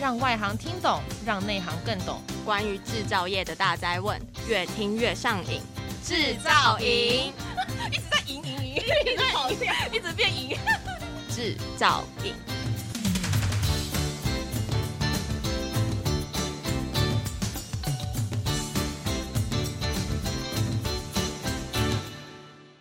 [0.00, 2.20] 让外行听懂，让内行更懂。
[2.44, 5.60] 关于制造业的大灾问，越听越上瘾。
[6.04, 7.32] 制造营
[7.90, 10.56] 一直在赢赢赢，一直跑掉，一直变赢。
[11.34, 12.55] 制造营。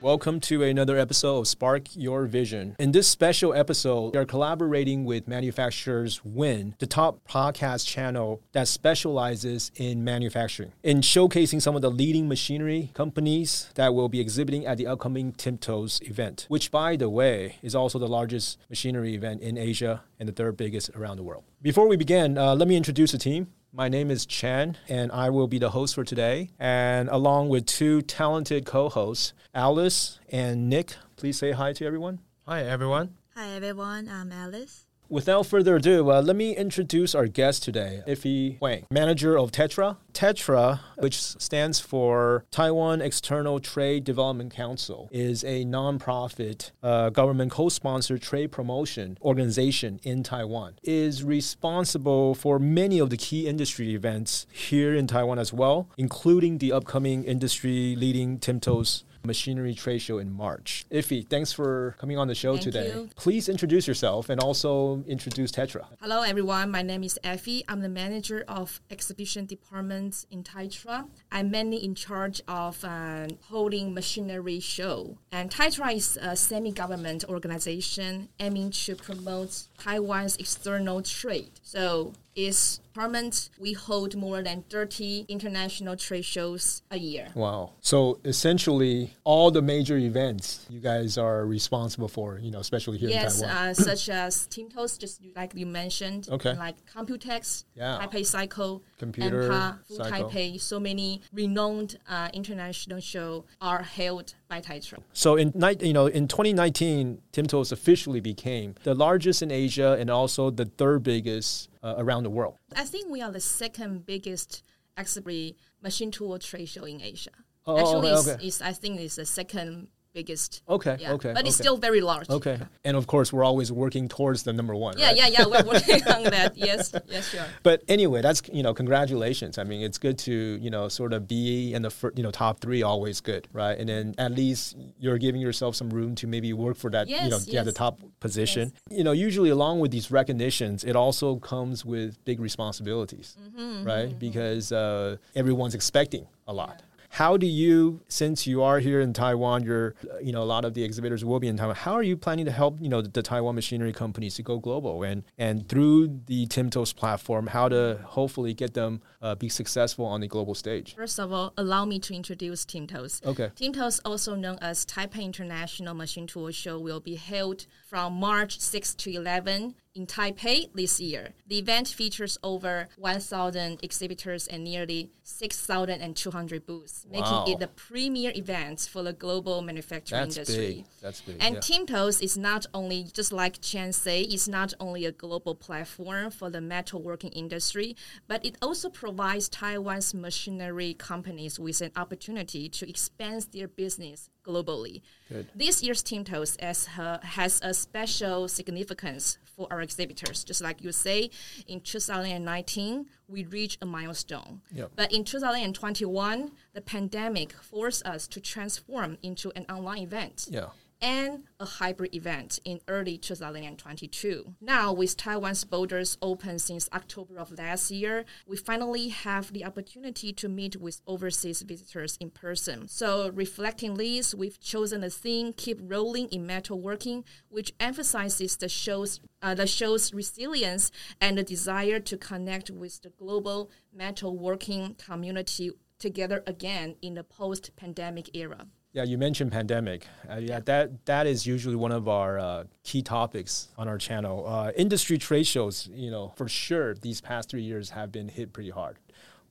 [0.05, 2.75] Welcome to another episode of Spark Your Vision.
[2.77, 9.71] In this special episode, we are collaborating with ManufacturersWIN, the top podcast channel that specializes
[9.77, 14.77] in manufacturing, in showcasing some of the leading machinery companies that will be exhibiting at
[14.77, 19.57] the upcoming Timtos event, which, by the way, is also the largest machinery event in
[19.57, 21.45] Asia and the third biggest around the world.
[21.63, 23.47] Before we begin, uh, let me introduce the team.
[23.77, 26.51] My name is Chan, and I will be the host for today.
[26.57, 32.19] And along with two talented co hosts, Alice and Nick, please say hi to everyone.
[32.47, 33.17] Hi, everyone.
[33.35, 34.84] Hi everyone, I'm Alice.
[35.07, 39.97] Without further ado, uh, let me introduce our guest today, Effie Huang, manager of Taitra.
[40.13, 48.23] Taitra, which stands for Taiwan External Trade Development Council, is a nonprofit uh, government co-sponsored
[48.23, 50.73] trade promotion organization in Taiwan.
[50.81, 56.57] Is responsible for many of the key industry events here in Taiwan as well, including
[56.57, 60.85] the upcoming industry leading Timtos machinery trade show in March.
[60.91, 62.87] Effie, thanks for coming on the show Thank today.
[62.87, 63.09] you.
[63.15, 65.85] Please introduce yourself and also introduce Taitra.
[66.01, 67.63] Hello everyone, my name is Effie.
[67.67, 71.07] I'm the manager of exhibition department in Taitra.
[71.31, 75.17] I'm mainly in charge of uh, holding machinery show.
[75.31, 81.51] And Taitra is a semi-government organization aiming to promote Taiwan's external trade.
[81.63, 87.27] So its department, we hold more than 30 international trade shows a year.
[87.35, 87.71] Wow.
[87.81, 93.09] So essentially, all the major events you guys are responsible for, you know, especially here
[93.09, 93.67] Yes, in Taiwan.
[93.67, 96.29] uh, such as Timtos, just like you mentioned.
[96.31, 96.55] Okay.
[96.55, 97.99] Like Computex, Yeah.
[98.01, 100.29] Taipei Cycle, Computer EMPA, Full Cycle.
[100.29, 100.61] Taipei.
[100.61, 104.99] So many renowned uh, international shows are held by Taitra.
[105.11, 110.49] so in you know, in 2019, Timtos officially became the largest in Asia and also
[110.49, 112.55] the third biggest uh, around the world.
[112.75, 114.63] I think we are the second biggest
[114.97, 117.31] exhibit machine tool trade show in Asia.
[117.65, 119.87] Oh, oh Actually, okay, it's, it's, I think it's the second
[120.19, 120.63] biggest.
[120.67, 122.27] Okay, Yeah, okay, But it's still very large.
[122.29, 122.57] Okay.
[122.87, 124.93] And of course, we're always working towards the number one.
[124.97, 125.17] Yeah, right?
[125.19, 125.45] yeah, yeah.
[125.51, 126.51] We're working on that.
[126.69, 126.81] Yes,
[127.15, 127.45] yes, sure.
[127.67, 129.53] But anyway, that's you know, congratulations.
[129.57, 130.33] I mean, it's good to
[130.65, 133.77] you know sort of be in the fir- you know top three, always good, right?
[133.79, 137.15] And then at least you're giving yourself some room to maybe work for that, you
[137.33, 138.71] know, Yes, yeah, the top position.
[138.89, 144.17] You know, usually along with these recognitions, it also comes with big responsibilities, Mm-hmm, right?
[144.27, 146.81] Because uh, everyone's expecting a lot.
[147.15, 150.73] How do you, since you are here in Taiwan, you're, you know, a lot of
[150.73, 151.77] the exhibitors will be in Taiwan.
[151.77, 154.59] How are you planning to help, you know, the, the Taiwan machinery companies to go
[154.59, 160.05] global and and through the Timtos platform, how to hopefully get them uh, be successful
[160.05, 160.95] on the global stage?
[160.95, 163.25] First of all, allow me to introduce Timtos.
[163.25, 163.49] Okay.
[163.55, 168.93] Timtos, also known as Taipei International Machine Tool Show, will be held from March 6
[168.95, 171.29] to 11 in Taipei this year.
[171.47, 177.19] The event features over 1,000 exhibitors and nearly 6,200 booths, Wow.
[177.45, 180.67] making it the premier event for the global manufacturing That's industry.
[180.75, 180.85] big.
[181.01, 181.37] That's big.
[181.39, 181.61] And yeah.
[181.61, 186.49] Timtos is not only, just like Chen say, it's not only a global platform for
[186.49, 187.95] the metalworking industry,
[188.27, 189.14] but it also provides
[189.49, 195.01] Taiwan's machinery companies with an opportunity to expand their business globally.
[195.29, 195.47] Good.
[195.55, 200.43] This year's Timtos has, uh, has a special significance for our exhibitors.
[200.43, 201.29] Just like you say,
[201.67, 204.61] in 2019, we reached a milestone.
[204.71, 204.91] Yep.
[204.95, 210.67] But in 2021, the pandemic forced us to transform into an online event yeah.
[211.01, 214.55] And a hybrid event in early 2022.
[214.61, 220.33] Now, with Taiwan's borders open since October of last year, we finally have the opportunity
[220.33, 222.87] to meet with overseas visitors in person.
[222.87, 229.19] So, reflecting this, we've chosen the theme "Keep Rolling in Metalworking," which emphasizes the show's
[229.41, 230.91] uh, the show's resilience
[231.21, 238.35] and the desire to connect with the global metalworking community together again in the post-pandemic
[238.35, 238.67] era.
[238.95, 240.07] Yeah, you mentioned pandemic.
[240.29, 244.47] Uh, yeah, that that is usually one of our uh, key topics on our channel.
[244.47, 248.53] Uh, industry trade shows, you know, for sure, these past three years have been hit
[248.53, 248.95] pretty hard.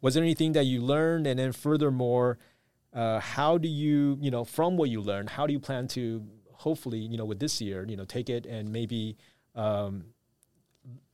[0.00, 2.38] Was there anything that you learned, and then furthermore,
[2.94, 6.24] uh, how do you, you know, from what you learned, how do you plan to
[6.52, 9.14] hopefully, you know, with this year, you know, take it and maybe.
[9.54, 10.06] Um,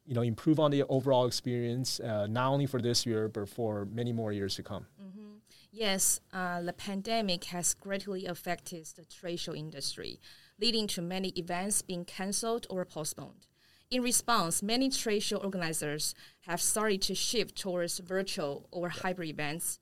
[0.07, 3.87] you know, improve on the overall experience, uh, not only for this year but for
[3.93, 4.87] many more years to come.
[5.73, 10.21] Yes, uh, the pandemic has greatly affected the trade show industry,
[10.61, 13.47] leading to many events being cancelled or postponed.
[13.91, 19.79] In response, many trade show organizers have started to shift towards virtual or hybrid events.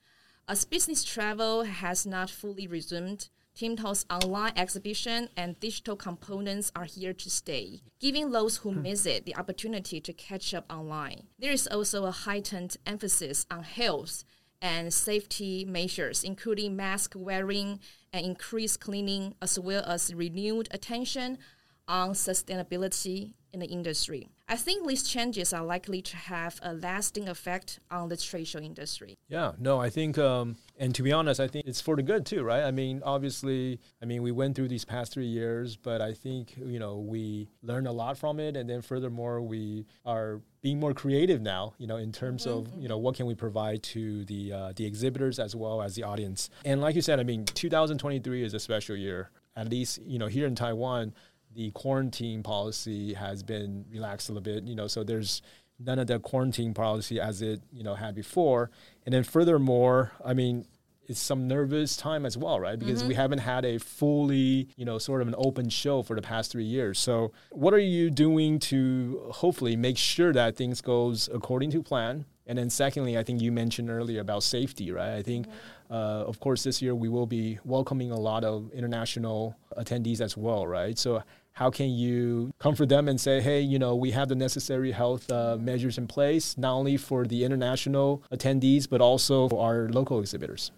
[0.47, 7.13] As business travel has not fully resumed, TIMTO's online exhibition and digital components are here
[7.13, 11.25] to stay, giving those who miss it the opportunity to catch up online.
[11.39, 14.23] There is also a heightened emphasis on health
[14.61, 17.81] and safety measures, including mask wearing
[18.13, 21.39] and increased cleaning, as well as renewed attention
[21.87, 24.29] on sustainability in the industry.
[24.47, 28.59] I think these changes are likely to have a lasting effect on the trade show
[28.59, 29.15] industry.
[29.29, 32.25] Yeah, no, I think, um, and to be honest, I think it's for the good
[32.27, 32.63] too, right?
[32.63, 36.57] I mean, obviously, I mean, we went through these past three years, but I think,
[36.57, 38.57] you know, we learned a lot from it.
[38.57, 42.59] And then furthermore, we are being more creative now, you know, in terms mm-hmm.
[42.59, 45.95] of, you know, what can we provide to the, uh, the exhibitors as well as
[45.95, 46.51] the audience.
[46.65, 49.31] And like you said, I mean, 2023 is a special year.
[49.57, 51.15] At least, you know, here in Taiwan,
[51.55, 55.43] the quarantine policy has been relaxed a little bit, you know, so there's
[55.79, 58.71] none of the quarantine policy as it, you know, had before.
[59.07, 60.67] And then furthermore, I mean,
[61.09, 62.79] it's some nervous time as well, right?
[62.79, 63.09] Because mm-hmm.
[63.09, 66.53] we haven't had a fully, you know, sort of an open show for the past
[66.53, 66.99] three years.
[66.99, 72.27] So, what are you doing to hopefully make sure that things goes according to plan?
[72.47, 75.15] And then, secondly, I think you mentioned earlier about safety, right?
[75.15, 75.95] I think, mm-hmm.
[75.95, 80.37] uh, of course, this year we will be welcoming a lot of international attendees as
[80.37, 80.99] well, right?
[80.99, 81.23] So,
[81.53, 85.29] how can you comfort them and say, hey, you know, we have the necessary health
[85.33, 90.21] uh, measures in place, not only for the international attendees, but also for our local
[90.21, 90.71] exhibitors?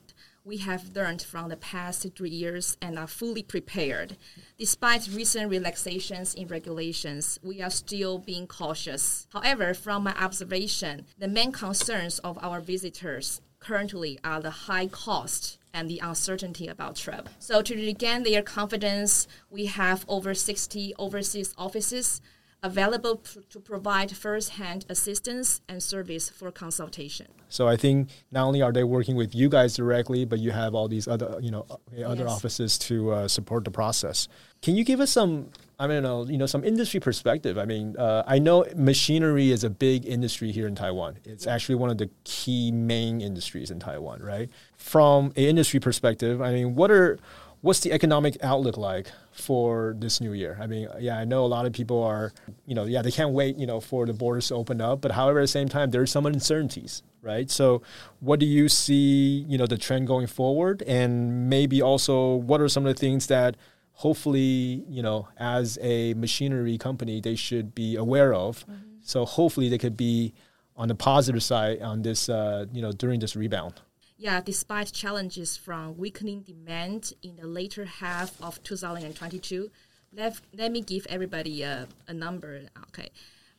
[0.44, 4.16] We have learned from the past three years and are fully prepared.
[4.58, 9.26] Despite recent relaxations in regulations, we are still being cautious.
[9.32, 15.58] However, from my observation, the main concerns of our visitors currently are the high cost
[15.74, 17.28] and the uncertainty about trip.
[17.38, 22.22] So to regain their confidence, we have over 60 overseas offices
[22.62, 27.26] available pr- to provide first-hand assistance and service for consultation.
[27.48, 30.74] So I think not only are they working with you guys directly, but you have
[30.74, 31.66] all these other, you know,
[32.04, 32.30] other yes.
[32.30, 34.28] offices to uh, support the process.
[34.62, 35.48] Can you give us some,
[35.78, 37.58] I don't know, you know, some industry perspective?
[37.58, 41.18] I mean, uh, I know machinery is a big industry here in Taiwan.
[41.24, 44.48] It's actually one of the key main industries in Taiwan, right?
[44.76, 47.18] From an industry perspective, I mean, what are
[47.62, 50.58] what's the economic outlook like for this new year?
[50.60, 52.32] I mean, yeah, I know a lot of people are,
[52.66, 55.00] you know, yeah, they can't wait, you know, for the borders to open up.
[55.00, 57.50] But however, at the same time, there's some uncertainties, right?
[57.50, 57.82] So,
[58.20, 62.68] what do you see, you know, the trend going forward, and maybe also what are
[62.68, 63.56] some of the things that
[63.92, 68.64] hopefully, you know, as a machinery company, they should be aware of.
[68.66, 68.74] Mm-hmm.
[69.02, 70.32] So hopefully, they could be
[70.76, 73.80] on the positive side on this, uh, you know, during this rebound
[74.20, 79.70] yeah, despite challenges from weakening demand in the later half of 2022,
[80.12, 82.60] let, let me give everybody a, a number.
[82.88, 83.08] Okay.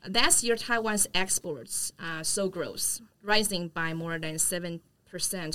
[0.08, 4.80] Last year, Taiwan's exports uh, growth, rising by more than 7%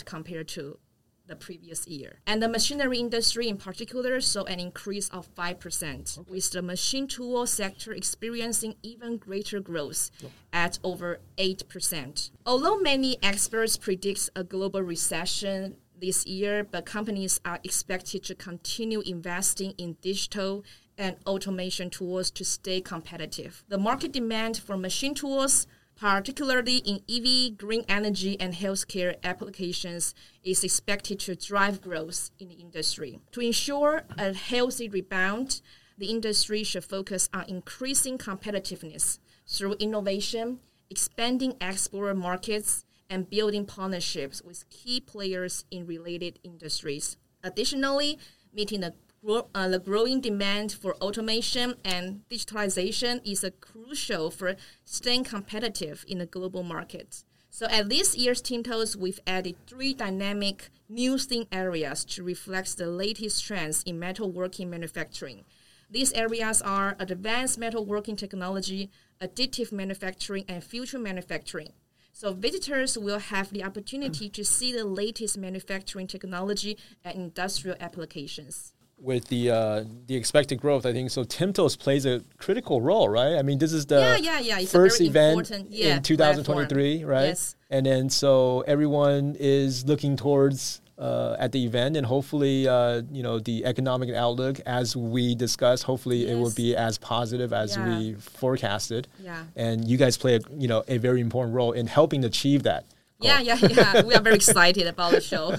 [0.05, 0.79] compared to
[1.27, 2.21] the previous year.
[2.27, 6.31] And the machinery industry in particular saw an increase of 5%, okay.
[6.31, 10.11] with the machine tool sector experiencing even greater growth
[10.53, 12.31] at over 8%.
[12.45, 19.01] Although many experts predict a global recession this year, but companies are expected to continue
[19.01, 20.65] investing in digital
[20.99, 23.65] and automation tools to stay competitive.
[23.69, 25.67] The market demand for machine tools
[25.99, 32.55] particularly in EV, green energy, and healthcare applications, is expected to drive growth in the
[32.55, 33.21] industry.
[33.33, 35.63] To ensure a healthy rebound,
[35.99, 44.43] the industry should focus on increasing competitiveness through innovation, expanding export markets, and building partnerships
[44.43, 47.17] with key players in related industries.
[47.43, 48.19] Additionally,
[48.53, 48.95] meeting the
[49.27, 54.55] uh, the growing demand for automation and digitalization is crucial for
[54.85, 57.25] staying competitive in the global market.
[57.51, 62.87] So at this year's TIMTOS, we've added three dynamic new theme areas to reflect the
[62.87, 65.45] latest trends in metalworking manufacturing.
[65.91, 68.91] These areas are advanced metalworking technology,
[69.21, 71.73] additive manufacturing, and future manufacturing.
[72.13, 78.73] So visitors will have the opportunity to see the latest manufacturing technology and industrial applications
[78.99, 81.25] with the uh, the expected growth, I think so.
[81.25, 83.37] TIMTOS plays a critical role, right?
[83.37, 84.59] I mean, this is the yeah, yeah, yeah.
[84.61, 87.11] It's first event yeah, in 2023, platform.
[87.11, 87.27] right?
[87.27, 87.57] Yes.
[87.71, 93.23] And then so everyone is looking towards uh, at the event, and hopefully, uh, you
[93.23, 96.31] know, the economic outlook, as we discussed, hopefully yes.
[96.31, 97.99] it will be as positive as yeah.
[97.99, 99.09] we forecasted.
[99.23, 99.45] Yeah.
[99.55, 102.85] And you guys play, a, you know, a very important role in helping achieve that.
[103.21, 103.29] Goal.
[103.29, 104.03] Yeah, yeah, yeah.
[104.05, 105.51] we are very excited about the show.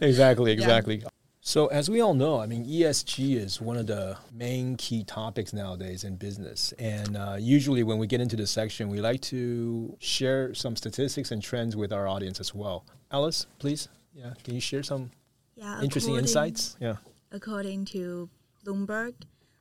[0.00, 0.96] exactly, exactly.
[0.96, 1.08] Yeah.
[1.46, 5.52] So, as we all know, I mean, ESG is one of the main key topics
[5.52, 6.72] nowadays in business.
[6.78, 11.30] And uh, usually, when we get into this section, we like to share some statistics
[11.32, 12.86] and trends with our audience as well.
[13.12, 13.88] Alice, please.
[14.14, 15.10] Yeah, can you share some
[15.54, 16.78] Yeah, interesting insights?
[16.80, 16.96] Yeah.
[17.30, 18.30] According to
[18.64, 19.12] Bloomberg,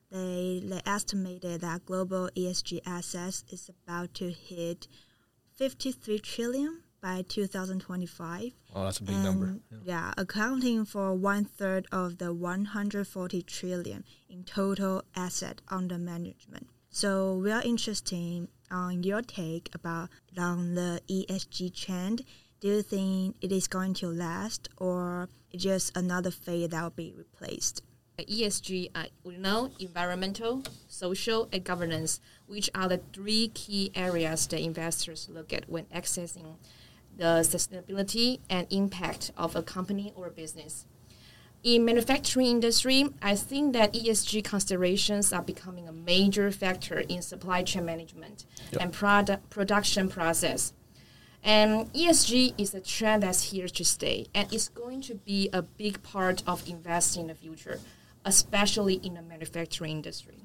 [0.10, 4.88] they, they estimated that global ESG assets is about to hit
[5.58, 8.54] 53 trillion by 2025.
[8.74, 9.58] Oh, that's a big and, number.
[9.84, 10.14] Yeah.
[10.18, 16.68] accounting for one third of the 140 trillion in total asset under management.
[16.90, 22.24] So we are interested on your take about on the ESG trend.
[22.62, 26.90] Do you think it is going to last, or it's just another phase that will
[26.92, 27.84] be replaced?
[28.20, 34.62] ESG, uh, we know environmental, social, and governance, which are the three key areas that
[34.62, 36.56] investors look at when accessing
[37.18, 40.86] the sustainability and impact of a company or a business.
[41.64, 47.64] In manufacturing industry, I think that ESG considerations are becoming a major factor in supply
[47.64, 48.46] chain management
[48.78, 50.74] and product production process.
[51.42, 55.62] And ESG is a trend that's here to stay, and it's going to be a
[55.62, 57.80] big part of investing in the future,
[58.26, 60.38] especially in the manufacturing industry.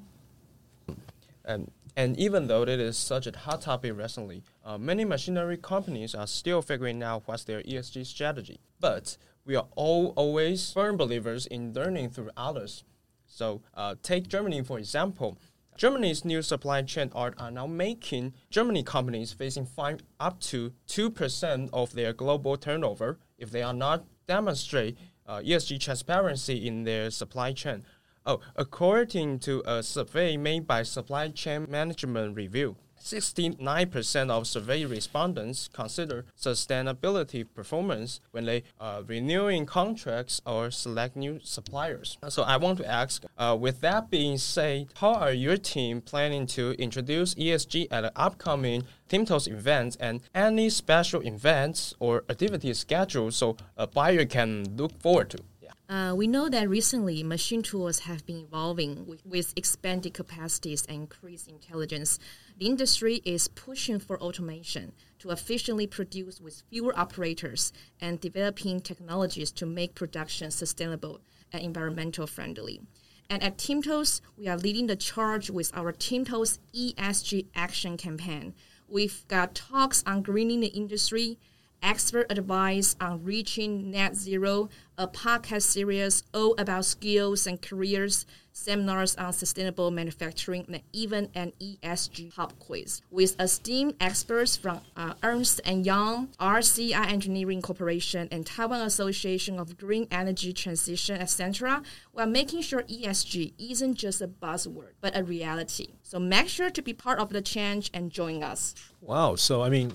[1.45, 6.15] And, and even though it is such a hot topic recently, uh, many machinery companies
[6.15, 8.59] are still figuring out what's their ESG strategy.
[8.79, 12.83] But we are all always firm believers in learning through others.
[13.27, 15.37] So uh, take Germany for example.
[15.77, 21.69] Germany's new supply chain art are now making Germany companies facing fine up to 2%
[21.71, 27.53] of their global turnover if they are not demonstrate uh, ESG transparency in their supply
[27.53, 27.85] chain.
[28.25, 35.69] Oh, according to a survey made by Supply Chain Management Review, 69% of survey respondents
[35.71, 42.17] consider sustainability performance when they uh, renewing contracts or select new suppliers.
[42.27, 46.45] So I want to ask, uh, with that being said, how are your team planning
[46.47, 53.33] to introduce ESG at the upcoming Timtos events and any special events or activities scheduled
[53.33, 55.39] so a buyer can look forward to?
[55.89, 61.01] Uh, we know that recently machine tools have been evolving with, with expanded capacities and
[61.01, 62.19] increased intelligence.
[62.59, 69.51] The industry is pushing for automation to efficiently produce with fewer operators and developing technologies
[69.53, 72.81] to make production sustainable and environmental friendly.
[73.27, 78.53] And at Timtos, we are leading the charge with our Timtos ESG Action Campaign.
[78.87, 81.39] We've got talks on greening the industry,
[81.81, 89.15] expert advice on reaching net zero, a podcast series all about skills and careers, seminars
[89.15, 95.61] on sustainable manufacturing, and even an ESG pop quiz with esteemed experts from uh, Ernst
[95.65, 101.81] and Young, RCI Engineering Corporation, and Taiwan Association of Green Energy Transition, etc.
[102.13, 105.93] We're making sure ESG isn't just a buzzword, but a reality.
[106.03, 108.75] So make sure to be part of the change and join us.
[109.01, 109.35] Wow.
[109.35, 109.93] So, I mean,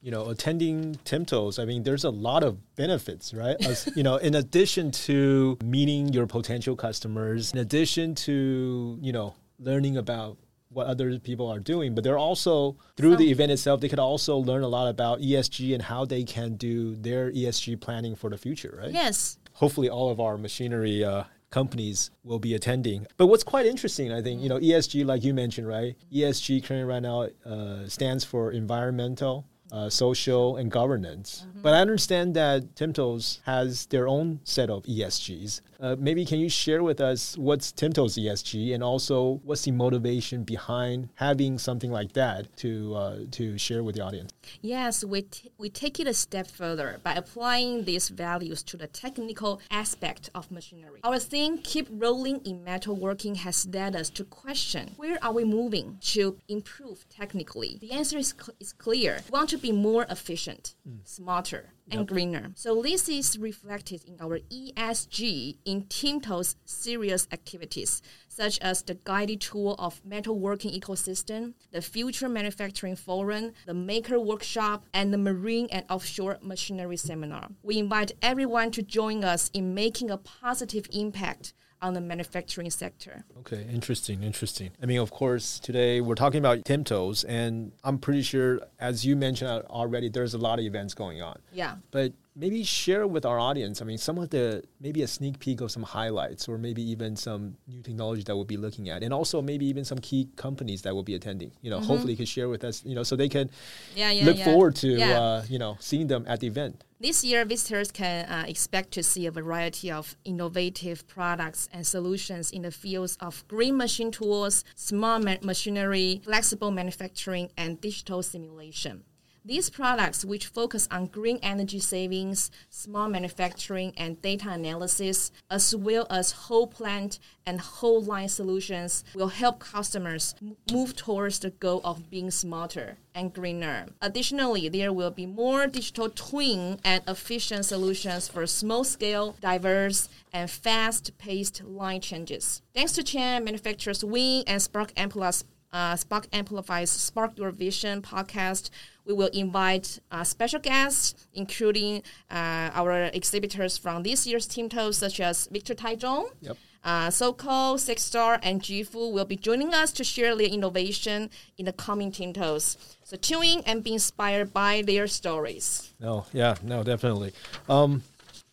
[0.00, 3.56] you know, attending Timtos, I mean, there's a lot of benefits, right?
[3.64, 9.34] As, you know, in addition to meeting your potential customers, in addition to, you know,
[9.58, 10.36] learning about
[10.70, 14.36] what other people are doing, but they're also through the event itself, they could also
[14.36, 18.36] learn a lot about ESG and how they can do their ESG planning for the
[18.36, 18.92] future, right?
[18.92, 19.38] Yes.
[19.54, 23.06] hopefully all of our machinery uh, companies will be attending.
[23.16, 25.96] But what's quite interesting, I think, you know, ESG, like you mentioned, right?
[26.12, 29.46] ESG currently right now uh, stands for environmental.
[29.70, 35.60] Uh, social and governance, but I understand that Timtos has their own set of ESGs.
[35.80, 40.42] Uh, maybe can you share with us what's Timtos ESG and also what's the motivation
[40.42, 44.32] behind having something like that to uh, to share with the audience?
[44.60, 48.88] Yes, we, t- we take it a step further by applying these values to the
[48.88, 51.00] technical aspect of machinery.
[51.04, 55.98] Our theme, keep rolling in metalworking, has led us to question where are we moving
[56.14, 57.78] to improve technically?
[57.80, 59.20] The answer is, cl- is clear.
[59.30, 62.52] We want to be more efficient, smarter, and greener.
[62.54, 69.40] So this is reflected in our ESG in Timtos serious activities, such as the guided
[69.40, 75.84] tour of metalworking ecosystem, the future manufacturing forum, the maker workshop, and the marine and
[75.90, 77.48] offshore machinery seminar.
[77.62, 83.24] We invite everyone to join us in making a positive impact on the manufacturing sector.
[83.40, 84.70] Okay, interesting, interesting.
[84.82, 89.16] I mean, of course, today we're talking about Timtos, and I'm pretty sure, as you
[89.16, 91.38] mentioned uh, already, there's a lot of events going on.
[91.52, 91.76] Yeah.
[91.90, 95.60] But maybe share with our audience, I mean, some of the, maybe a sneak peek
[95.60, 99.12] of some highlights, or maybe even some new technology that we'll be looking at, and
[99.12, 101.50] also maybe even some key companies that will be attending.
[101.62, 103.50] You know, hopefully you can share with us, you know, so they can
[103.96, 104.44] Yeah, yeah, look yeah.
[104.44, 106.84] forward to, uh, you know, seeing them at the event.
[107.00, 112.50] This year, visitors can uh, expect to see a variety of innovative products and solutions
[112.50, 119.04] in the fields of green machine tools, smart ma- machinery, flexible manufacturing, and digital simulation.
[119.48, 126.06] These products, which focus on green energy savings, smart manufacturing, and data analysis, as well
[126.10, 130.34] as whole plant and whole line solutions, will help customers
[130.70, 133.86] move towards the goal of being smarter and greener.
[134.02, 140.50] Additionally, there will be more digital twin and efficient solutions for small scale, diverse, and
[140.50, 142.60] fast paced line changes.
[142.74, 148.70] Thanks to Chen, ManufacturersWIN and Spark Amplifies uh, Spark Amplifies Spark Your Vision podcast.
[149.04, 155.20] We will invite uh, special guests, including uh, our exhibitors from this year's Timtos, such
[155.20, 156.56] as Victor Taichung, Yep.
[156.84, 161.64] uh, Soko, Six Star, and Jifu will be joining us to share their innovation in
[161.64, 162.76] the coming Timtos.
[163.04, 165.94] So tune in and be inspired by their stories.
[166.00, 167.32] No, yeah, no, definitely.
[167.68, 168.02] Um,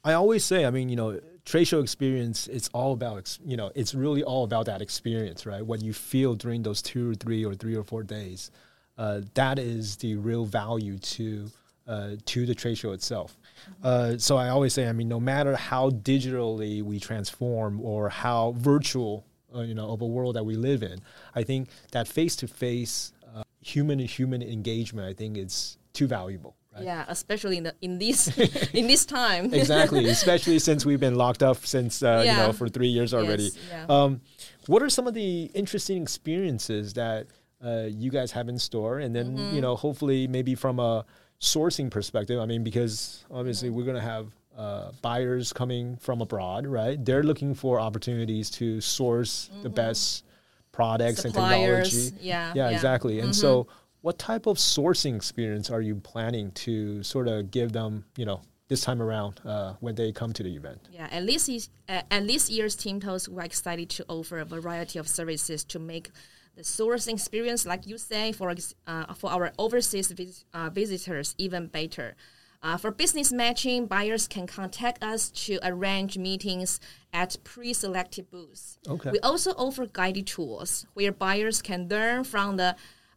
[0.05, 2.47] I always say, I mean, you know, trade show experience.
[2.47, 5.65] It's all about, you know, it's really all about that experience, right?
[5.65, 8.51] What you feel during those two or three or three or four days.
[8.97, 11.51] Uh, that is the real value to
[11.87, 13.37] uh, to the trade show itself.
[13.83, 18.55] Uh, so I always say, I mean, no matter how digitally we transform or how
[18.57, 19.23] virtual,
[19.53, 20.99] uh, you know, of a world that we live in,
[21.35, 23.11] I think that face to face
[23.65, 26.55] human to human engagement, I think, is too valuable.
[26.75, 26.83] Right?
[26.85, 28.27] Yeah, especially in the in this
[28.73, 29.53] in this time.
[29.53, 33.43] exactly, especially since we've been locked up since uh, you know for three years already.
[33.43, 33.85] Yes, yeah.
[33.87, 34.21] Um,
[34.67, 37.27] what are some of the interesting experiences that
[37.63, 39.55] uh, you guys have in store, and then Mm-hmm.
[39.55, 41.05] you know hopefully maybe from a
[41.39, 42.39] sourcing perspective.
[42.39, 43.77] I mean, because obviously Mm-hmm.
[43.77, 44.27] we're going to have.
[44.57, 47.03] Uh, buyers coming from abroad, right?
[47.03, 50.23] They're looking for opportunities to source the best
[50.71, 51.49] products and Mm-hmm.
[51.49, 52.11] Technology.
[52.21, 52.63] yeah, yeah, yeah.
[52.67, 52.75] Mm-hmm.
[52.75, 53.19] exactly.
[53.19, 53.67] And so,
[54.05, 58.39] what type of sourcing experience are you planning to sort of give them, you know,
[58.67, 60.79] this time around uh, when they come to the event?
[60.91, 64.99] Yeah, at least is- uh, at this year's Timtos, we're excited to offer a variety
[64.99, 66.11] of services to make
[66.55, 68.53] the sourcing experience, like you say, for
[68.85, 72.15] uh, for our overseas vis- uh, visitors even better.
[72.61, 76.79] Uh, for business matching, buyers can contact us to arrange meetings
[77.11, 78.77] at pre-selected booths.
[78.87, 79.09] Okay.
[79.13, 82.75] We also offer guided tools where buyers can learn from the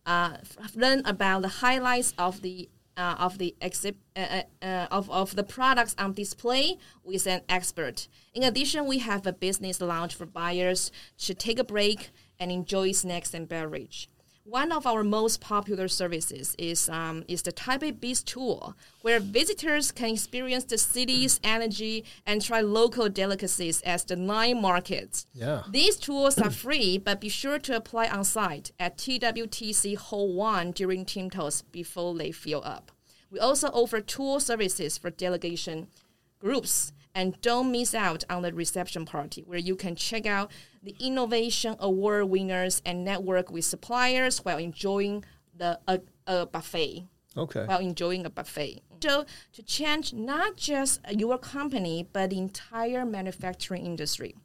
[0.08, 0.38] uh,
[0.74, 5.36] learn about the highlights of the uh, of the exhib- uh, uh, uh, of, of
[5.36, 8.08] the products on display with an expert.
[8.34, 12.90] In addition, we have a business lounge for buyers to take a break and enjoy
[12.90, 14.08] snacks and beverage.
[14.50, 19.92] One of our most popular services is um, is the Taipei Beast Tour, where visitors
[19.92, 25.26] can experience the city's energy and try local delicacies at the nine markets.
[25.34, 25.64] Yeah.
[25.70, 30.70] These tours are free, but be sure to apply on site at TWTC Hall 1
[30.72, 32.90] during Timtos before they fill up.
[33.30, 35.88] We also offer tour services for delegation
[36.38, 36.92] groups.
[37.14, 41.74] And don't miss out on the reception party, where you can check out the Innovation
[41.80, 45.24] Award winners and network with suppliers while enjoying
[45.56, 47.64] the a, a buffet Okay.
[47.64, 48.82] while enjoying a buffet.
[49.02, 54.36] So to change not just your company but the entire manufacturing industry.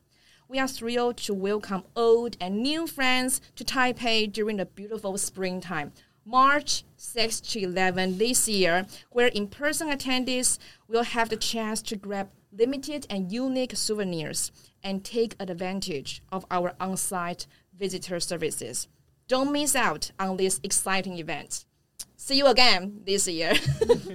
[0.47, 5.91] We are thrilled to welcome old and new friends to Taipei during the beautiful springtime.
[6.26, 10.58] March 6 to 11 this year, where in-person attendees
[10.88, 14.52] will have the chance to grab limited and unique souvenirs
[14.84, 18.88] and take advantage of our on-site visitor services.
[19.28, 21.66] Don't miss out on this exciting event.
[22.16, 23.54] See you again this year.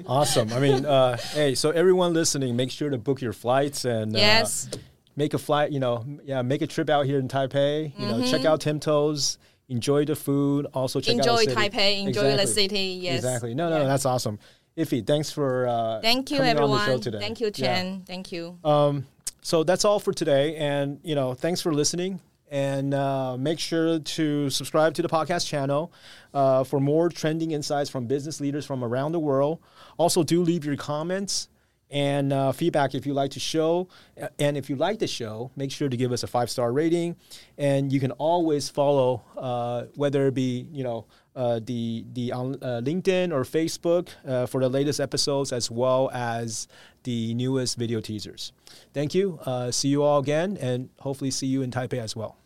[0.06, 0.50] Awesome.
[0.54, 4.18] I mean, uh, hey, so everyone listening, make sure to book your flights and uh,
[4.18, 4.70] yes.
[5.16, 5.70] make a flight.
[5.70, 7.92] You know, yeah, make a trip out here in Taipei.
[7.98, 9.36] You know, check out Timtos.
[9.68, 10.66] Enjoy the food.
[10.72, 11.16] Also, check.
[11.16, 11.54] Enjoy out the city.
[11.68, 12.06] Taipei.
[12.06, 12.98] Enjoy the city.
[13.02, 13.16] Yes.
[13.16, 13.54] Exactly.
[13.54, 13.84] No, no, Yeah.
[13.84, 14.38] that's awesome.
[14.76, 16.78] Effie, thanks for uh, Thank you, everyone.
[16.80, 17.18] on the show today.
[17.18, 17.74] Thank you, Yeah.
[17.74, 18.02] Chen.
[18.06, 18.58] Thank you.
[19.42, 23.98] so that's all for today and you know thanks for listening and uh, make sure
[24.00, 25.92] to subscribe to the podcast channel
[26.34, 29.58] uh, for more trending insights from business leaders from around the world
[29.96, 31.48] also do leave your comments
[31.90, 33.88] and uh, feedback if you like the show
[34.38, 37.16] and if you like the show make sure to give us a five star rating
[37.56, 41.06] and you can always follow uh, whether it be you know
[41.38, 46.10] uh, the the on uh, LinkedIn or Facebook uh, for the latest episodes as well
[46.12, 46.66] as
[47.04, 48.52] the newest video teasers.
[48.92, 49.38] Thank you.
[49.46, 52.36] Uh, see you all again, and hopefully see you in Taipei as well.